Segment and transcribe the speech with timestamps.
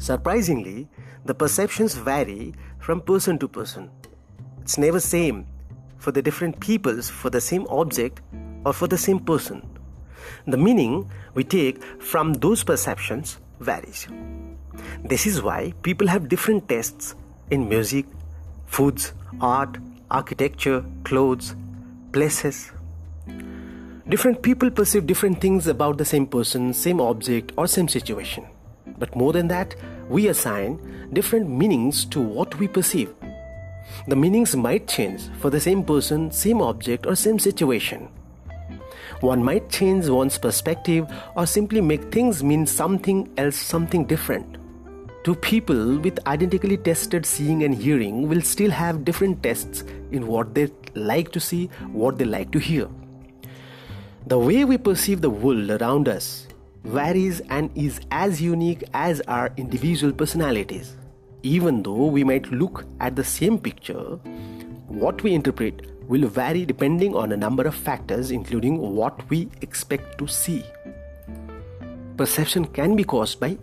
[0.00, 0.88] Surprisingly,
[1.26, 3.90] the perceptions vary from person to person.
[4.62, 5.46] It's never same
[5.98, 8.22] for the different peoples for the same object
[8.64, 9.60] or for the same person.
[10.46, 14.08] The meaning we take from those perceptions varies.
[15.04, 17.14] This is why people have different tastes
[17.50, 18.06] in music,
[18.64, 19.12] foods,
[19.42, 19.76] art,
[20.10, 21.54] architecture, clothes,
[22.12, 22.72] places.
[24.08, 28.46] Different people perceive different things about the same person, same object, or same situation.
[29.00, 29.74] But more than that,
[30.08, 30.78] we assign
[31.12, 33.12] different meanings to what we perceive.
[34.06, 38.08] The meanings might change for the same person, same object, or same situation.
[39.20, 44.56] One might change one's perspective or simply make things mean something else, something different.
[45.24, 50.54] Two people with identically tested seeing and hearing will still have different tests in what
[50.54, 52.88] they like to see, what they like to hear.
[54.26, 56.46] The way we perceive the world around us
[56.84, 60.96] varies and is as unique as our individual personalities.
[61.42, 64.18] Even though we might look at the same picture,
[64.88, 70.18] what we interpret will vary depending on a number of factors, including what we expect
[70.18, 70.64] to see.
[72.16, 73.56] Perception can be caused by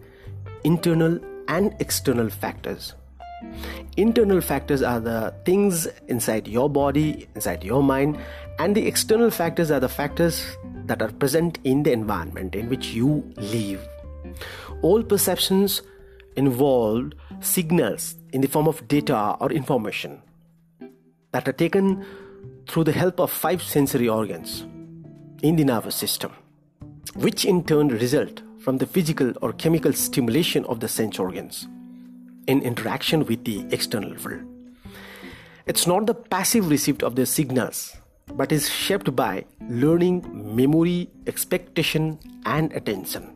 [0.64, 2.94] internal and external factors.
[3.98, 8.18] Internal factors are the things inside your body, inside your mind,
[8.60, 12.88] and the external factors are the factors that are present in the environment in which
[12.88, 13.88] you live.
[14.82, 15.82] All perceptions
[16.36, 20.22] involve signals in the form of data or information
[21.32, 22.06] that are taken
[22.68, 24.66] through the help of five sensory organs
[25.42, 26.32] in the nervous system,
[27.16, 31.68] which in turn result from the physical or chemical stimulation of the sense organs
[32.48, 34.46] in interaction with the external world.
[35.66, 37.96] It's not the passive receipt of the signals,
[38.34, 40.24] but is shaped by learning,
[40.56, 43.34] memory, expectation, and attention.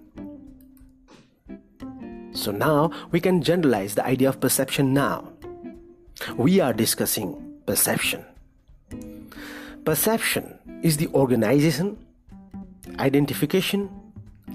[2.33, 5.31] So now we can generalize the idea of perception now.
[6.37, 8.25] We are discussing perception.
[9.85, 11.97] Perception is the organization,
[12.99, 13.89] identification,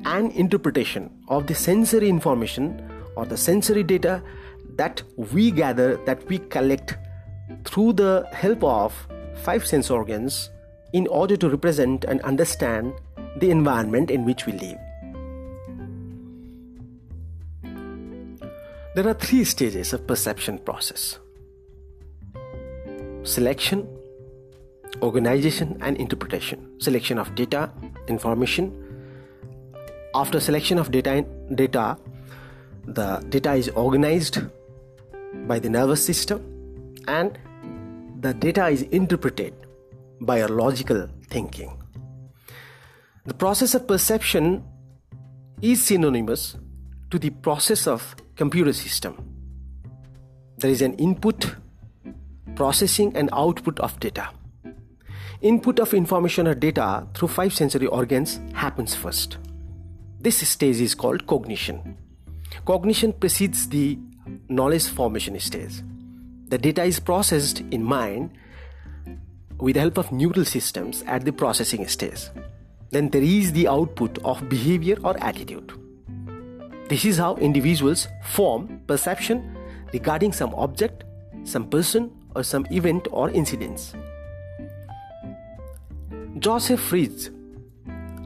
[0.04, 2.80] and interpretation of the sensory information
[3.16, 4.22] or the sensory data
[4.76, 6.96] that we gather, that we collect
[7.64, 10.50] through the help of five sense organs
[10.92, 12.94] in order to represent and understand
[13.38, 14.78] the environment in which we live.
[18.94, 21.18] There are three stages of perception process.
[23.24, 23.86] Selection,
[25.02, 27.70] organization and interpretation selection of data
[28.08, 28.72] information
[30.14, 31.24] after selection of data
[31.54, 31.98] data
[32.86, 34.38] the data is organized
[35.46, 36.40] by the nervous system
[37.08, 37.38] and
[38.20, 39.54] the data is interpreted
[40.20, 41.82] by a logical thinking
[43.24, 44.64] the process of perception
[45.60, 46.56] is synonymous
[47.10, 49.16] to the process of computer system
[50.58, 51.54] there is an input
[52.54, 54.28] processing and output of data
[55.42, 59.36] Input of information or data through five sensory organs happens first.
[60.18, 61.98] This stage is called cognition.
[62.64, 63.98] Cognition precedes the
[64.48, 65.82] knowledge formation stage.
[66.48, 68.30] The data is processed in mind
[69.58, 72.28] with the help of neural systems at the processing stage.
[72.90, 75.72] Then there is the output of behavior or attitude.
[76.88, 79.56] This is how individuals form perception
[79.92, 81.02] regarding some object,
[81.42, 83.94] some person, or some event or incidents.
[86.38, 87.30] Joseph Reitz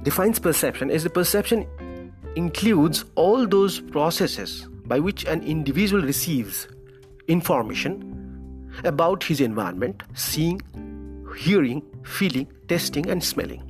[0.02, 1.66] defines perception as the perception
[2.36, 6.68] includes all those processes by which an individual receives
[7.30, 10.60] information about his environment, seeing,
[11.36, 13.62] hearing, feeling, tasting, and smelling.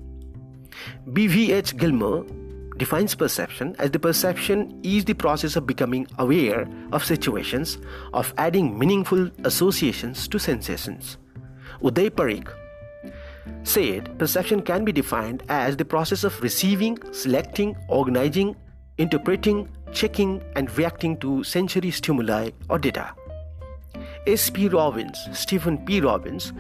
[1.12, 1.76] B.V.H.
[1.76, 2.24] Gilmer
[2.76, 7.78] defines perception as the perception is the process of becoming aware of situations,
[8.14, 11.18] of adding meaningful associations to sensations.
[11.82, 12.48] Udai Pareek
[13.64, 18.56] said, perception can be defined as the process of receiving, selecting, organizing,
[18.96, 23.12] interpreting, checking, and reacting to sensory stimuli or data.
[24.26, 24.68] S.P.
[24.68, 26.00] Robbins, Stephen P.
[26.00, 26.52] Robbins,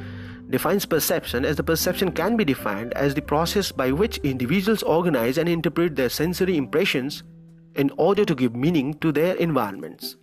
[0.50, 5.38] defines perception as the perception can be defined as the process by which individuals organize
[5.38, 7.22] and interpret their sensory impressions
[7.76, 10.16] in order to give meaning to their environments.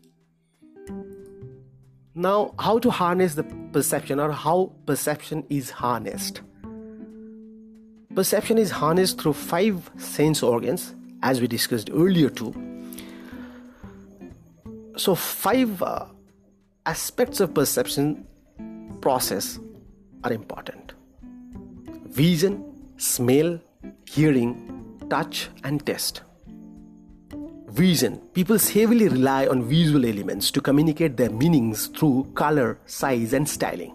[2.14, 6.42] Now, how to harness the perception or how perception is harnessed?
[8.16, 12.54] Perception is harnessed through five sense organs, as we discussed earlier, too.
[14.98, 16.08] So, five uh,
[16.88, 18.26] aspects of perception
[19.02, 19.60] process
[20.24, 20.94] are important
[22.18, 22.54] vision,
[22.98, 23.60] smell,
[24.06, 24.52] hearing,
[25.10, 26.22] touch, and taste.
[27.68, 28.18] Vision.
[28.34, 33.94] People heavily rely on visual elements to communicate their meanings through color, size, and styling.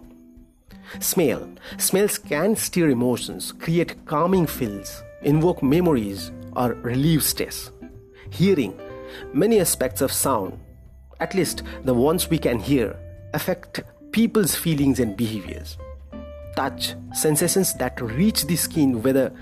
[1.01, 1.49] Smell.
[1.77, 7.71] Smells can stir emotions, create calming feels, invoke memories, or relieve stress.
[8.29, 8.79] Hearing.
[9.33, 10.57] Many aspects of sound,
[11.19, 12.95] at least the ones we can hear,
[13.33, 13.81] affect
[14.11, 15.77] people's feelings and behaviors.
[16.55, 16.95] Touch.
[17.13, 19.33] Sensations that reach the skin, whether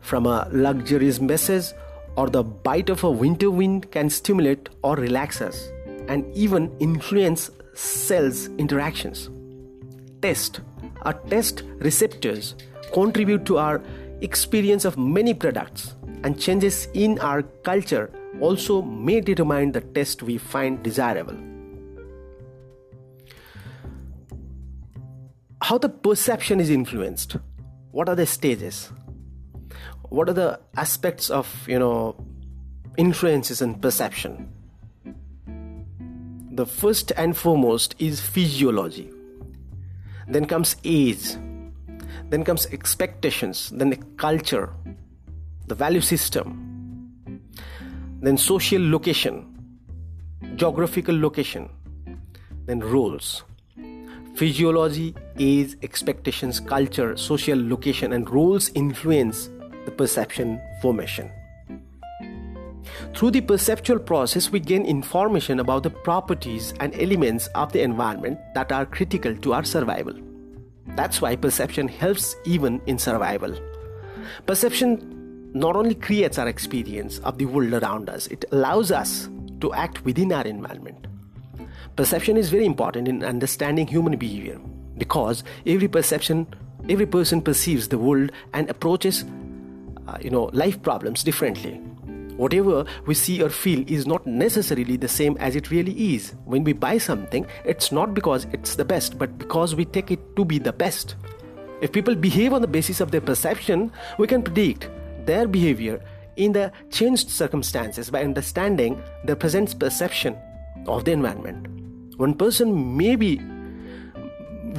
[0.00, 1.72] from a luxurious message
[2.16, 5.68] or the bite of a winter wind can stimulate or relax us
[6.08, 9.30] and even influence cells interactions.
[10.20, 10.60] Taste.
[11.02, 12.56] Our taste receptors
[12.92, 13.82] contribute to our
[14.20, 15.94] experience of many products
[16.24, 18.10] and changes in our culture
[18.40, 21.36] also may determine the test we find desirable.
[25.62, 27.36] How the perception is influenced.
[27.90, 28.90] What are the stages?
[30.10, 32.16] what are the aspects of you know
[32.96, 34.52] influences and perception
[36.52, 39.10] the first and foremost is physiology
[40.26, 41.36] then comes age
[42.30, 44.70] then comes expectations then the culture
[45.66, 46.67] the value system
[48.20, 49.44] then social location
[50.56, 51.68] geographical location
[52.66, 53.44] then roles
[54.34, 59.50] physiology age expectations culture social location and roles influence
[59.88, 61.30] the perception formation.
[63.14, 68.38] Through the perceptual process, we gain information about the properties and elements of the environment
[68.54, 70.12] that are critical to our survival.
[70.88, 73.58] That's why perception helps even in survival.
[74.46, 75.17] Perception
[75.54, 79.28] not only creates our experience of the world around us, it allows us
[79.60, 81.06] to act within our environment.
[81.96, 84.60] Perception is very important in understanding human behavior
[84.98, 86.46] because every perception,
[86.88, 89.24] every person perceives the world and approaches
[90.08, 91.74] uh, you know life problems differently.
[92.36, 96.34] Whatever we see or feel is not necessarily the same as it really is.
[96.44, 100.36] When we buy something it's not because it's the best but because we take it
[100.36, 101.16] to be the best.
[101.80, 104.88] If people behave on the basis of their perception we can predict
[105.30, 106.00] their behavior
[106.36, 110.36] in the changed circumstances by understanding the present perception
[110.86, 111.68] of the environment
[112.24, 113.32] one person may be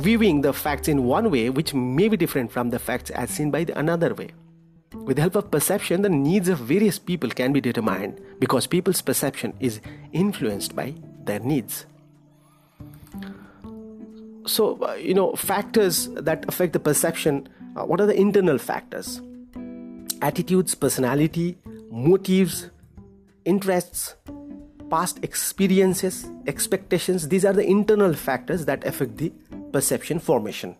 [0.07, 3.51] viewing the facts in one way which may be different from the facts as seen
[3.57, 4.29] by the another way
[5.09, 9.01] with the help of perception, the needs of various people can be determined because people's
[9.01, 9.81] perception is
[10.13, 11.85] influenced by their needs.
[14.45, 19.21] So, uh, you know, factors that affect the perception uh, what are the internal factors?
[20.21, 21.57] Attitudes, personality,
[21.89, 22.69] motives,
[23.45, 24.15] interests,
[24.89, 27.29] past experiences, expectations.
[27.29, 29.31] These are the internal factors that affect the
[29.71, 30.75] perception formation.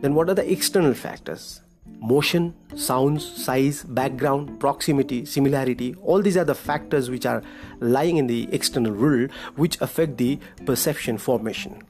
[0.00, 1.60] Then, what are the external factors?
[2.00, 7.42] motion, sounds, size, background, proximity, similarity, all these are the factors which are
[7.80, 11.82] lying in the external world which affect the perception formation.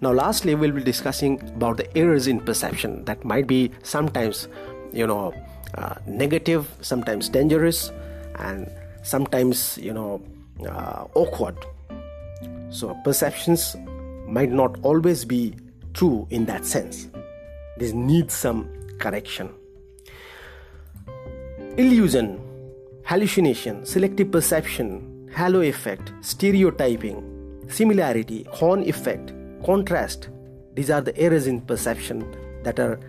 [0.00, 4.48] Now, lastly, we'll be discussing about the errors in perception that might be sometimes,
[4.92, 5.32] you know,
[5.76, 7.90] uh, negative, sometimes dangerous,
[8.38, 8.70] and
[9.02, 10.22] sometimes, you know,
[10.68, 11.56] uh, awkward.
[12.70, 13.76] So, perceptions
[14.26, 15.54] might not always be
[15.94, 17.08] true in that sense.
[17.78, 18.68] This needs some
[18.98, 19.50] correction.
[21.76, 22.40] Illusion,
[23.04, 29.32] hallucination, selective perception, halo effect, stereotyping, similarity, horn effect,
[29.64, 30.28] contrast.
[30.74, 32.24] These are the errors in perception
[32.62, 33.00] that are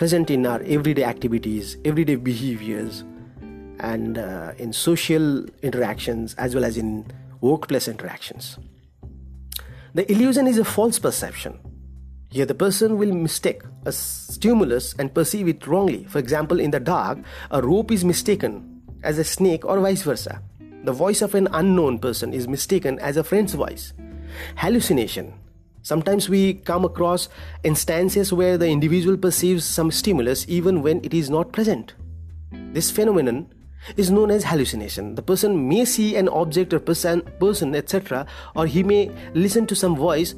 [0.00, 3.04] present in our everyday activities, everyday behaviors,
[3.78, 7.06] and uh, in social interactions as well as in
[7.40, 8.58] workplace interactions.
[9.94, 11.60] The illusion is a false perception
[12.32, 16.04] here, the person will mistake a stimulus and perceive it wrongly.
[16.04, 17.18] For example, in the dark,
[17.50, 20.40] a rope is mistaken as a snake or vice versa.
[20.84, 23.92] The voice of an unknown person is mistaken as a friend's voice.
[24.54, 25.34] Hallucination.
[25.82, 27.28] Sometimes we come across
[27.64, 31.94] instances where the individual perceives some stimulus even when it is not present.
[32.72, 33.52] This phenomenon
[33.96, 35.14] is known as hallucination.
[35.14, 39.74] The person may see an object or person, person etc., or he may listen to
[39.74, 40.34] some voice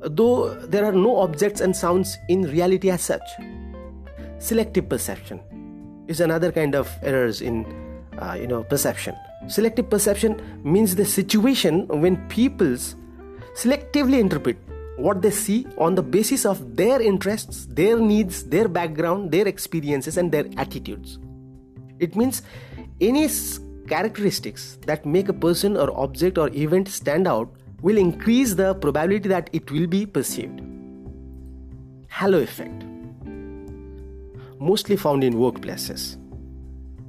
[0.00, 3.28] though there are no objects and sounds in reality as such.
[4.38, 5.40] Selective perception
[6.06, 7.66] is another kind of errors in
[8.18, 9.14] uh, you know perception.
[9.48, 12.96] Selective perception means the situation when peoples
[13.54, 14.56] selectively interpret
[14.98, 20.16] what they see on the basis of their interests, their needs, their background, their experiences,
[20.16, 21.18] and their attitudes.
[22.00, 22.42] It means
[23.00, 23.28] any
[23.88, 27.48] characteristics that make a person or object or event stand out
[27.80, 30.60] will increase the probability that it will be perceived.
[32.10, 32.84] Halo effect,
[34.58, 36.16] mostly found in workplaces.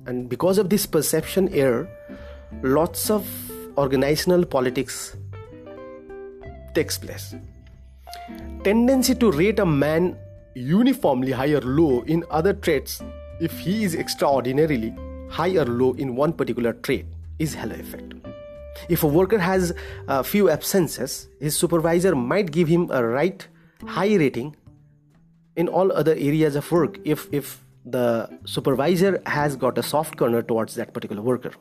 [0.06, 1.90] And because of this perception error,
[2.62, 3.28] lots of
[3.78, 5.16] organizational politics
[6.76, 7.34] takes place.
[8.64, 10.18] Tendency to rate a man
[10.54, 13.02] uniformly high or low in other traits
[13.40, 14.94] if he is extraordinarily
[15.30, 17.06] high or low in one particular trait
[17.38, 18.14] is halo effect.
[18.88, 19.74] If a worker has
[20.08, 23.46] a few absences, his supervisor might give him a right
[23.86, 24.56] high rating
[25.56, 30.42] in all other areas of work if, if the supervisor has got a soft corner
[30.42, 31.52] towards that particular worker.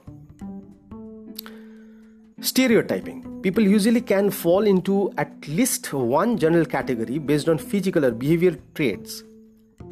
[2.40, 3.40] Stereotyping.
[3.42, 8.56] People usually can fall into at least one general category based on physical or behavioral
[8.74, 9.24] traits,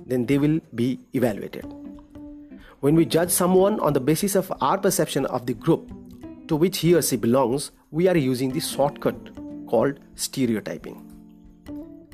[0.06, 1.64] then they will be evaluated.
[2.80, 5.90] When we judge someone on the basis of our perception of the group
[6.46, 9.16] to which he or she belongs, we are using the shortcut
[9.66, 11.02] called stereotyping.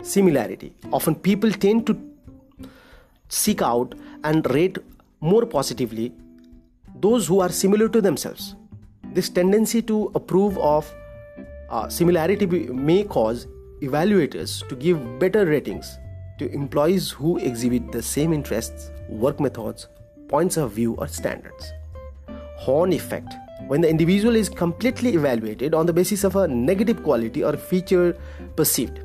[0.02, 0.74] Similarity.
[0.92, 2.00] Often people tend to
[3.28, 4.78] seek out and rate
[5.20, 6.14] more positively
[7.00, 8.56] those who are similar to themselves
[9.14, 10.92] this tendency to approve of
[11.70, 13.46] uh, similarity may cause
[13.82, 15.98] evaluators to give better ratings
[16.38, 19.88] to employees who exhibit the same interests, work methods,
[20.28, 21.72] points of view, or standards.
[22.56, 23.34] Horn effect
[23.66, 28.16] when the individual is completely evaluated on the basis of a negative quality or feature
[28.56, 29.00] perceived.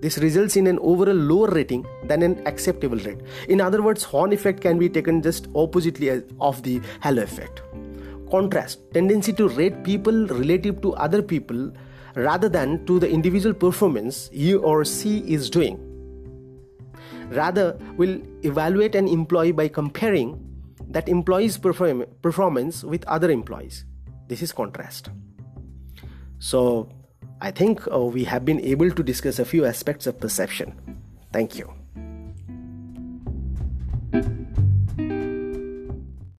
[0.00, 3.20] This results in an overall lower rating than an acceptable rate.
[3.48, 7.62] In other words, horn effect can be taken just oppositely of the halo effect
[8.30, 11.72] contrast tendency to rate people relative to other people
[12.14, 15.78] rather than to the individual performance he or she is doing.
[17.30, 20.38] Rather we'll evaluate an employee by comparing
[20.88, 23.84] that employee's perform- performance with other employees.
[24.28, 25.10] This is contrast.
[26.38, 26.88] So
[27.42, 30.74] i think uh, we have been able to discuss a few aspects of perception.
[31.32, 31.79] Thank you